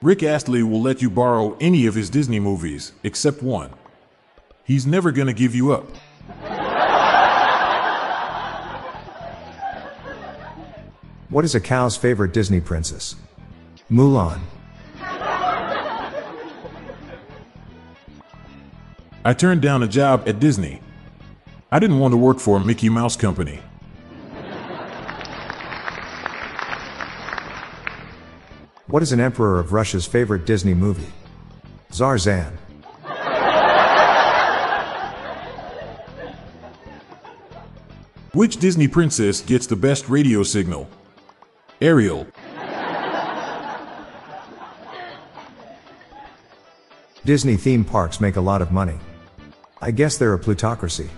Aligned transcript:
Rick 0.00 0.22
Astley 0.22 0.62
will 0.62 0.80
let 0.80 1.02
you 1.02 1.10
borrow 1.10 1.56
any 1.60 1.84
of 1.86 1.96
his 1.96 2.08
Disney 2.08 2.38
movies, 2.38 2.92
except 3.02 3.42
one. 3.42 3.70
He's 4.62 4.86
never 4.86 5.10
gonna 5.10 5.32
give 5.32 5.56
you 5.56 5.72
up. 5.72 5.88
What 11.30 11.44
is 11.44 11.56
a 11.56 11.60
cow's 11.60 11.96
favorite 11.96 12.32
Disney 12.32 12.60
princess? 12.60 13.16
Mulan. 13.90 14.40
I 19.24 19.34
turned 19.36 19.62
down 19.62 19.82
a 19.82 19.88
job 19.88 20.28
at 20.28 20.38
Disney. 20.38 20.80
I 21.72 21.80
didn't 21.80 21.98
want 21.98 22.12
to 22.12 22.16
work 22.18 22.38
for 22.38 22.56
a 22.56 22.64
Mickey 22.64 22.88
Mouse 22.88 23.16
company. 23.16 23.58
What 28.88 29.02
is 29.02 29.12
an 29.12 29.20
emperor 29.20 29.60
of 29.60 29.74
Russia's 29.74 30.06
favorite 30.06 30.46
Disney 30.46 30.72
movie? 30.72 31.12
Zarzan. 31.92 32.56
Which 38.32 38.56
Disney 38.56 38.88
princess 38.88 39.42
gets 39.42 39.66
the 39.66 39.76
best 39.76 40.08
radio 40.08 40.42
signal? 40.42 40.88
Ariel. 41.82 42.26
Disney 47.26 47.58
theme 47.58 47.84
parks 47.84 48.22
make 48.22 48.36
a 48.36 48.40
lot 48.40 48.62
of 48.62 48.72
money. 48.72 48.98
I 49.82 49.90
guess 49.90 50.16
they're 50.16 50.32
a 50.32 50.38
plutocracy. 50.38 51.10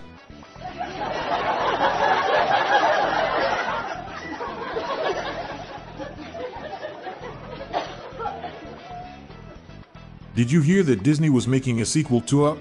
Did 10.33 10.49
you 10.49 10.61
hear 10.61 10.81
that 10.83 11.03
Disney 11.03 11.29
was 11.29 11.45
making 11.45 11.81
a 11.81 11.85
sequel 11.85 12.21
to 12.21 12.45
Up? 12.45 12.57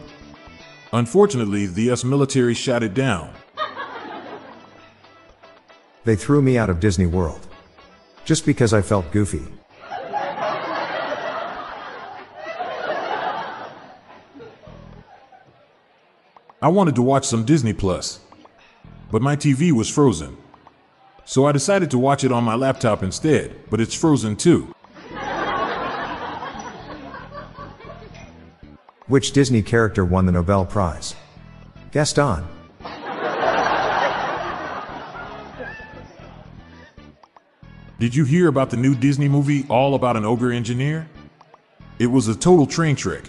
Unfortunately, 0.93 1.67
the 1.67 1.93
US 1.93 2.03
military 2.03 2.55
shot 2.55 2.83
it 2.83 2.95
down. 2.95 3.31
They 6.03 6.17
threw 6.17 6.41
me 6.41 6.57
out 6.57 6.71
of 6.71 6.81
Disney 6.81 7.05
World. 7.05 7.47
Just 8.25 8.47
because 8.47 8.73
I 8.73 8.81
felt 8.81 9.13
goofy. 9.13 9.43
I 16.63 16.69
wanted 16.69 16.95
to 16.97 17.03
watch 17.03 17.27
some 17.27 17.45
Disney 17.45 17.75
Plus, 17.75 18.21
but 19.13 19.23
my 19.23 19.37
TV 19.37 19.73
was 19.73 19.89
frozen. 19.89 20.37
So 21.25 21.47
I 21.47 21.53
decided 21.53 21.91
to 21.91 21.99
watch 21.99 22.25
it 22.25 22.33
on 22.33 22.45
my 22.45 22.55
laptop 22.55 23.03
instead, 23.03 23.55
but 23.71 23.81
it's 23.81 23.95
frozen 23.95 24.37
too. 24.37 24.75
Which 29.11 29.33
Disney 29.33 29.61
character 29.61 30.05
won 30.05 30.27
the 30.27 30.31
Nobel 30.31 30.65
Prize? 30.65 31.17
Gaston. 31.91 32.45
Did 37.99 38.15
you 38.15 38.25
hear 38.25 38.47
about 38.47 38.71
the 38.71 38.77
new 38.77 38.95
Disney 38.95 39.27
movie 39.29 39.67
all 39.69 39.97
about 39.97 40.17
an 40.17 40.25
ogre 40.25 40.53
engineer? 40.53 41.09
It 41.99 42.07
was 42.07 42.29
a 42.29 42.37
total 42.37 42.67
train 42.67 42.95
Shrek. 42.95 43.27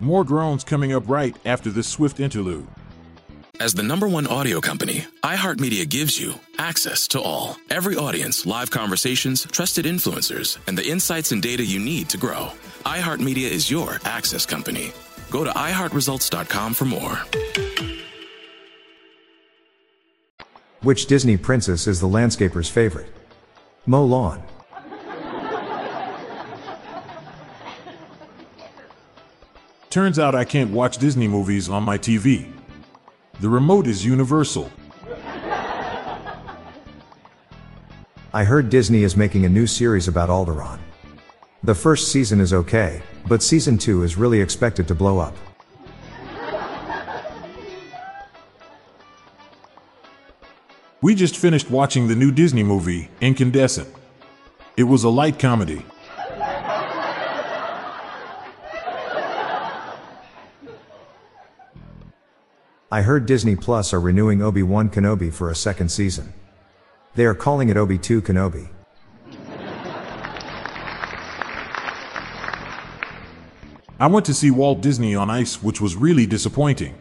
More 0.00 0.24
groans 0.24 0.64
coming 0.64 0.94
up 0.94 1.06
right 1.10 1.36
after 1.44 1.68
this 1.68 1.86
swift 1.86 2.20
interlude. 2.20 2.66
As 3.62 3.74
the 3.74 3.82
number 3.84 4.08
one 4.08 4.26
audio 4.26 4.60
company, 4.60 5.06
iHeartMedia 5.22 5.88
gives 5.88 6.18
you 6.18 6.34
access 6.58 7.06
to 7.06 7.20
all. 7.20 7.56
Every 7.70 7.94
audience, 7.94 8.44
live 8.44 8.72
conversations, 8.72 9.46
trusted 9.52 9.84
influencers, 9.84 10.58
and 10.66 10.76
the 10.76 10.84
insights 10.84 11.30
and 11.30 11.40
data 11.40 11.64
you 11.64 11.78
need 11.78 12.08
to 12.08 12.16
grow. 12.16 12.50
iHeartMedia 12.84 13.48
is 13.48 13.70
your 13.70 14.00
access 14.04 14.44
company. 14.46 14.90
Go 15.30 15.44
to 15.44 15.50
iHeartResults.com 15.50 16.74
for 16.74 16.86
more. 16.86 17.20
Which 20.80 21.06
Disney 21.06 21.36
princess 21.36 21.86
is 21.86 22.00
the 22.00 22.08
landscaper's 22.08 22.68
favorite? 22.68 23.12
Mow 23.86 24.04
lawn. 24.04 24.42
Turns 29.88 30.18
out 30.18 30.34
I 30.34 30.44
can't 30.44 30.72
watch 30.72 30.98
Disney 30.98 31.28
movies 31.28 31.68
on 31.68 31.84
my 31.84 31.96
TV. 31.96 32.52
The 33.42 33.48
remote 33.48 33.88
is 33.88 34.04
universal. 34.04 34.70
I 38.32 38.44
heard 38.44 38.70
Disney 38.70 39.02
is 39.02 39.16
making 39.16 39.44
a 39.44 39.48
new 39.48 39.66
series 39.66 40.06
about 40.06 40.28
Alderaan. 40.28 40.78
The 41.64 41.74
first 41.74 42.12
season 42.12 42.38
is 42.38 42.52
okay, 42.52 43.02
but 43.26 43.42
season 43.42 43.78
2 43.78 44.04
is 44.04 44.16
really 44.16 44.40
expected 44.40 44.86
to 44.86 44.94
blow 44.94 45.18
up. 45.18 45.34
We 51.00 51.16
just 51.16 51.36
finished 51.36 51.68
watching 51.68 52.06
the 52.06 52.14
new 52.14 52.30
Disney 52.30 52.62
movie, 52.62 53.10
Incandescent. 53.20 53.92
It 54.76 54.84
was 54.84 55.02
a 55.02 55.08
light 55.08 55.40
comedy. 55.40 55.84
I 62.92 63.00
heard 63.00 63.24
Disney 63.24 63.56
Plus 63.56 63.94
are 63.94 64.00
renewing 64.00 64.42
Obi-Wan 64.42 64.90
Kenobi 64.90 65.32
for 65.32 65.48
a 65.48 65.54
second 65.54 65.88
season. 65.88 66.34
They 67.14 67.24
are 67.24 67.34
calling 67.34 67.70
it 67.70 67.78
Obi 67.78 67.96
2 67.96 68.20
Kenobi. 68.20 68.68
I 73.98 74.06
went 74.08 74.26
to 74.26 74.34
see 74.34 74.50
Walt 74.50 74.82
Disney 74.82 75.14
on 75.14 75.30
Ice, 75.30 75.62
which 75.62 75.80
was 75.80 75.96
really 75.96 76.26
disappointing. 76.26 76.94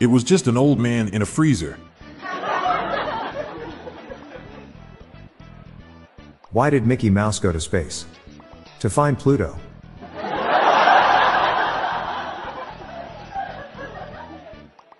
It 0.00 0.06
was 0.06 0.24
just 0.24 0.46
an 0.46 0.56
old 0.56 0.80
man 0.80 1.08
in 1.08 1.20
a 1.20 1.26
freezer. 1.26 1.78
Why 6.50 6.70
did 6.70 6.86
Mickey 6.86 7.10
Mouse 7.10 7.38
go 7.38 7.52
to 7.52 7.60
space? 7.60 8.06
To 8.78 8.88
find 8.88 9.18
Pluto. 9.18 9.58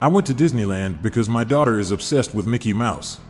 I 0.01 0.09
went 0.09 0.27
to 0.27 0.35
Disneyland 0.35 1.03
because 1.03 1.29
my 1.29 1.45
daughter 1.45 1.79
is 1.79 1.91
obsessed 1.91 2.35
with 2.35 2.47
Mickey 2.47 2.73
Mouse. 2.73 3.21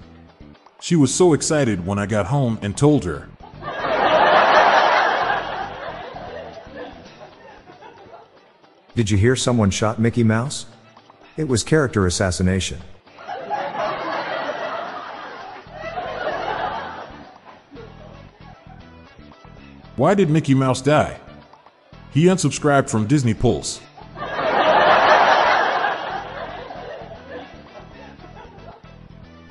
She 0.80 0.96
was 0.96 1.14
so 1.14 1.32
excited 1.34 1.86
when 1.86 1.98
I 1.98 2.06
got 2.06 2.26
home 2.26 2.58
and 2.62 2.76
told 2.76 3.04
her. 3.04 3.28
Did 8.94 9.10
you 9.10 9.18
hear 9.18 9.36
someone 9.36 9.70
shot 9.70 9.98
Mickey 9.98 10.22
Mouse? 10.22 10.66
It 11.36 11.48
was 11.48 11.62
character 11.62 12.06
assassination. 12.06 12.80
Why 19.96 20.14
did 20.14 20.30
Mickey 20.30 20.54
Mouse 20.54 20.80
die? 20.80 21.20
He 22.12 22.24
unsubscribed 22.24 22.88
from 22.88 23.06
Disney 23.06 23.34
Pulse. 23.34 23.80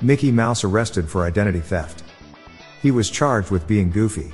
Mickey 0.00 0.30
Mouse 0.30 0.64
arrested 0.64 1.08
for 1.08 1.24
identity 1.24 1.60
theft. 1.60 2.02
He 2.82 2.90
was 2.90 3.10
charged 3.10 3.50
with 3.50 3.66
being 3.66 3.90
goofy. 3.90 4.32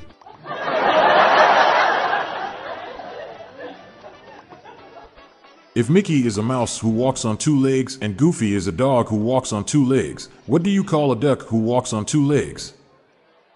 If 5.73 5.89
Mickey 5.89 6.27
is 6.27 6.37
a 6.37 6.43
mouse 6.43 6.81
who 6.81 6.89
walks 6.89 7.25
on 7.25 7.37
two 7.39 7.57
legs 7.57 7.97
and 8.03 8.17
Goofy 8.17 8.55
is 8.55 8.67
a 8.67 8.73
dog 8.73 9.09
who 9.09 9.17
walks 9.17 9.53
on 9.53 9.65
two 9.65 9.85
legs, 9.85 10.29
what 10.47 10.65
do 10.65 10.71
you 10.71 10.83
call 10.83 11.13
a 11.13 11.17
duck 11.17 11.43
who 11.43 11.59
walks 11.59 11.93
on 11.93 12.05
two 12.05 12.27
legs? 12.27 12.75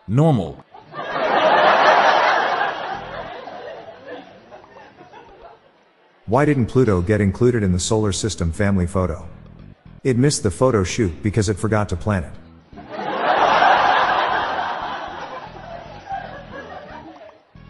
Normal. 0.07 0.65
Why 6.27 6.45
didn't 6.45 6.67
Pluto 6.67 7.03
get 7.03 7.21
included 7.21 7.65
in 7.65 7.73
the 7.73 7.81
solar 7.81 8.13
system 8.13 8.53
family 8.53 8.87
photo? 8.87 9.29
It 10.05 10.19
missed 10.19 10.43
the 10.43 10.51
photo 10.51 10.85
shoot 10.85 11.23
because 11.23 11.49
it 11.49 11.55
forgot 11.55 11.89
to 11.89 11.97
plan 11.97 12.25
it. 12.25 12.33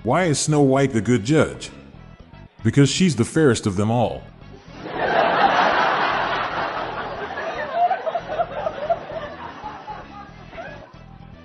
Why 0.02 0.24
is 0.24 0.40
Snow 0.40 0.60
White 0.60 0.92
the 0.92 1.00
good 1.00 1.24
judge? 1.24 1.70
Because 2.64 2.90
she's 2.90 3.14
the 3.14 3.24
fairest 3.24 3.66
of 3.66 3.76
them 3.76 3.90
all. 3.90 4.22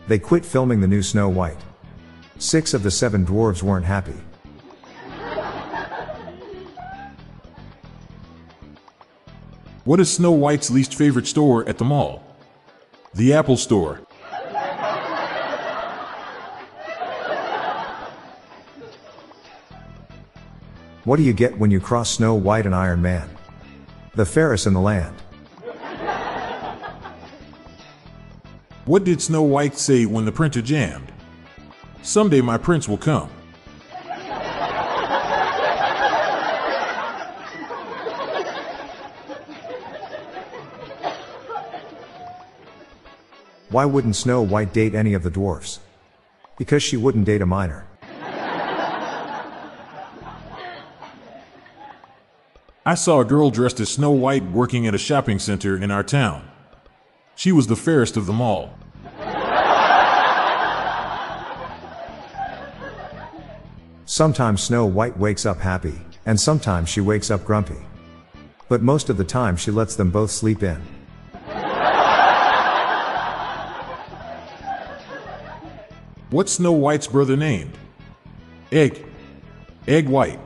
They 0.07 0.17
quit 0.17 0.43
filming 0.43 0.81
the 0.81 0.87
new 0.87 1.03
Snow 1.03 1.29
White. 1.29 1.59
Six 2.39 2.73
of 2.73 2.81
the 2.81 2.89
seven 2.89 3.27
dwarves 3.27 3.61
weren't 3.61 3.85
happy. 3.85 4.15
What 9.89 9.99
is 9.99 10.13
Snow 10.13 10.29
White's 10.29 10.69
least 10.69 10.93
favorite 10.93 11.25
store 11.25 11.67
at 11.67 11.79
the 11.79 11.83
mall? 11.83 12.21
The 13.15 13.33
Apple 13.33 13.57
Store. 13.57 13.95
What 21.05 21.17
do 21.17 21.23
you 21.23 21.33
get 21.33 21.57
when 21.57 21.71
you 21.71 21.79
cross 21.79 22.11
Snow 22.11 22.35
White 22.35 22.67
and 22.67 22.75
Iron 22.75 23.01
Man? 23.01 23.27
The 24.13 24.27
fairest 24.27 24.67
in 24.67 24.75
the 24.75 24.79
land. 24.79 25.15
What 28.85 29.03
did 29.03 29.19
Snow 29.23 29.41
White 29.41 29.75
say 29.75 30.05
when 30.05 30.25
the 30.25 30.31
printer 30.31 30.61
jammed? 30.61 31.11
Someday 32.03 32.41
my 32.41 32.59
prince 32.59 32.87
will 32.87 32.99
come. 32.99 33.31
Why 43.71 43.85
wouldn't 43.85 44.15
Snow 44.15 44.41
White 44.41 44.73
date 44.73 44.95
any 44.95 45.13
of 45.13 45.21
the 45.21 45.29
dwarfs? 45.29 45.79
Because 46.57 46.81
she 46.81 46.97
wouldn't 46.97 47.25
date 47.25 47.41
a 47.41 47.45
miner. 47.45 47.85
I 52.83 52.95
saw 52.95 53.19
a 53.19 53.25
girl 53.25 53.51
dressed 53.51 53.79
as 53.79 53.89
Snow 53.89 54.09
White 54.09 54.43
working 54.51 54.87
at 54.87 54.95
a 54.95 54.97
shopping 54.97 55.37
center 55.37 55.77
in 55.77 55.91
our 55.91 56.01
town. 56.01 56.49
She 57.35 57.51
was 57.51 57.67
the 57.67 57.75
fairest 57.75 58.17
of 58.17 58.25
them 58.25 58.41
all. 58.41 58.73
Sometimes 64.05 64.63
Snow 64.63 64.87
White 64.87 65.17
wakes 65.19 65.45
up 65.45 65.59
happy, 65.59 66.01
and 66.25 66.39
sometimes 66.39 66.89
she 66.89 67.01
wakes 67.01 67.29
up 67.29 67.45
grumpy. 67.45 67.85
But 68.67 68.81
most 68.81 69.09
of 69.09 69.17
the 69.17 69.23
time 69.23 69.55
she 69.55 69.69
lets 69.69 69.95
them 69.95 70.09
both 70.09 70.31
sleep 70.31 70.63
in. 70.63 70.98
What's 76.31 76.51
Snow 76.51 76.73
White's 76.73 77.07
brother 77.07 77.35
named? 77.35 77.75
Egg. 78.71 79.03
Egg 79.87 80.07
White. 80.07 80.39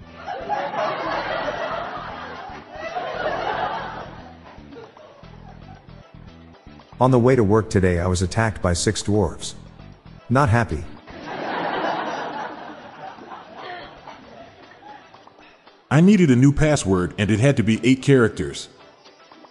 On 7.01 7.11
the 7.11 7.19
way 7.19 7.35
to 7.35 7.43
work 7.43 7.69
today, 7.69 7.99
I 7.99 8.07
was 8.07 8.21
attacked 8.21 8.61
by 8.61 8.71
six 8.71 9.03
dwarves. 9.03 9.55
Not 10.29 10.47
happy. 10.47 10.85
I 15.91 15.99
needed 15.99 16.31
a 16.31 16.35
new 16.37 16.53
password 16.53 17.13
and 17.17 17.29
it 17.29 17.41
had 17.41 17.57
to 17.57 17.63
be 17.63 17.81
eight 17.83 18.01
characters. 18.01 18.69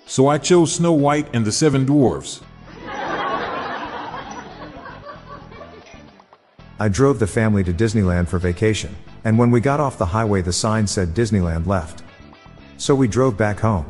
So 0.06 0.28
I 0.28 0.38
chose 0.38 0.74
Snow 0.76 0.94
White 0.94 1.28
and 1.34 1.44
the 1.44 1.52
Seven 1.52 1.84
Dwarves. 1.84 2.40
I 6.82 6.88
drove 6.88 7.20
the 7.20 7.28
family 7.28 7.62
to 7.62 7.72
Disneyland 7.72 8.26
for 8.26 8.40
vacation, 8.40 8.96
and 9.22 9.38
when 9.38 9.52
we 9.52 9.60
got 9.60 9.78
off 9.78 9.98
the 9.98 10.06
highway, 10.06 10.42
the 10.42 10.52
sign 10.52 10.88
said 10.88 11.14
Disneyland 11.14 11.64
left. 11.64 12.02
So 12.76 12.92
we 12.92 13.06
drove 13.06 13.36
back 13.36 13.60
home. 13.60 13.86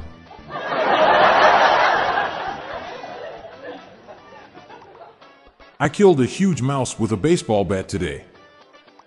I 5.81 5.89
killed 5.91 6.21
a 6.21 6.27
huge 6.27 6.61
mouse 6.61 6.99
with 6.99 7.13
a 7.13 7.17
baseball 7.17 7.65
bat 7.65 7.89
today 7.89 8.27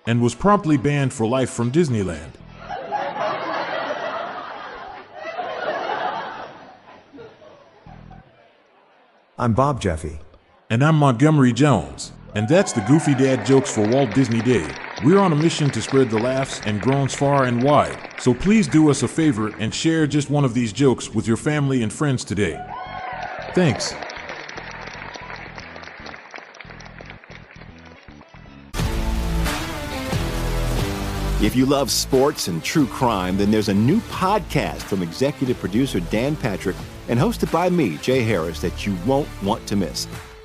and 0.08 0.20
was 0.20 0.34
promptly 0.34 0.78
banned 0.78 1.14
for 1.14 1.28
life 1.28 1.52
from 1.52 1.72
Disneyland. 1.72 2.32
I'm 9.38 9.54
Bob 9.54 9.80
Jeffy. 9.80 10.22
And 10.72 10.84
I'm 10.84 10.96
Montgomery 10.96 11.54
Jones. 11.54 12.14
And 12.36 12.50
that's 12.50 12.74
the 12.74 12.82
Goofy 12.82 13.16
Dad 13.16 13.46
jokes 13.46 13.74
for 13.74 13.88
Walt 13.88 14.14
Disney 14.14 14.42
Day. 14.42 14.70
We're 15.06 15.20
on 15.20 15.32
a 15.32 15.36
mission 15.38 15.70
to 15.70 15.82
spread 15.82 16.10
the 16.10 16.20
laughs 16.20 16.60
and 16.66 16.82
groans 16.82 17.16
far 17.16 17.46
and 17.46 17.64
wide. 17.64 17.98
So 18.20 18.34
please 18.34 18.68
do 18.68 18.90
us 18.90 19.04
a 19.04 19.08
favor 19.08 19.56
and 19.58 19.74
share 19.74 20.06
just 20.06 20.30
one 20.30 20.44
of 20.44 20.54
these 20.54 20.74
jokes 20.74 21.10
with 21.10 21.28
your 21.28 21.38
family 21.38 21.82
and 21.82 21.94
friends 21.94 22.26
today. 22.26 22.62
Thanks. 23.54 23.94
If 31.42 31.56
you 31.56 31.66
love 31.66 31.90
sports 31.90 32.50
and 32.50 32.62
true 32.62 32.88
crime, 32.88 33.38
then 33.38 33.50
there's 33.50 33.70
a 33.70 33.74
new 33.74 34.02
podcast 34.02 34.82
from 34.82 35.02
executive 35.02 35.58
producer 35.58 36.02
Dan 36.02 36.36
Patrick 36.36 36.76
and 37.08 37.18
hosted 37.18 37.50
by 37.50 37.70
me, 37.70 37.96
Jay 38.00 38.24
Harris, 38.24 38.60
that 38.60 38.86
you 38.86 38.98
won't 39.06 39.30
want 39.42 39.66
to 39.68 39.78
miss. 39.78 40.06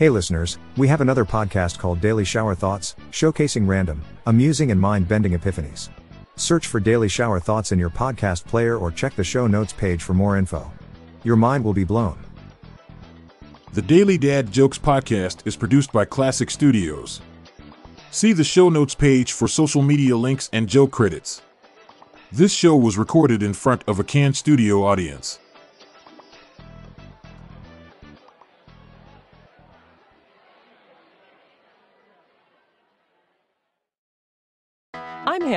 Hey 0.00 0.08
listeners, 0.08 0.56
we 0.78 0.88
have 0.88 1.02
another 1.02 1.26
podcast 1.26 1.78
called 1.78 2.00
Daily 2.00 2.24
Shower 2.24 2.54
Thoughts, 2.54 2.96
showcasing 3.10 3.68
random, 3.68 4.02
amusing, 4.24 4.70
and 4.70 4.80
mind 4.80 5.06
bending 5.06 5.32
epiphanies. 5.32 5.90
Search 6.36 6.68
for 6.68 6.80
Daily 6.80 7.06
Shower 7.06 7.38
Thoughts 7.38 7.70
in 7.70 7.78
your 7.78 7.90
podcast 7.90 8.46
player 8.46 8.78
or 8.78 8.90
check 8.90 9.14
the 9.14 9.22
show 9.22 9.46
notes 9.46 9.74
page 9.74 10.02
for 10.02 10.14
more 10.14 10.38
info. 10.38 10.72
Your 11.22 11.36
mind 11.36 11.62
will 11.62 11.74
be 11.74 11.84
blown. 11.84 12.18
The 13.74 13.82
Daily 13.82 14.16
Dad 14.16 14.50
Jokes 14.50 14.78
podcast 14.78 15.46
is 15.46 15.54
produced 15.54 15.92
by 15.92 16.06
Classic 16.06 16.50
Studios. 16.50 17.20
See 18.10 18.32
the 18.32 18.42
show 18.42 18.70
notes 18.70 18.94
page 18.94 19.32
for 19.32 19.48
social 19.48 19.82
media 19.82 20.16
links 20.16 20.48
and 20.50 20.66
joke 20.66 20.92
credits. 20.92 21.42
This 22.32 22.54
show 22.54 22.74
was 22.74 22.96
recorded 22.96 23.42
in 23.42 23.52
front 23.52 23.84
of 23.86 24.00
a 24.00 24.04
canned 24.04 24.38
studio 24.38 24.82
audience. 24.82 25.40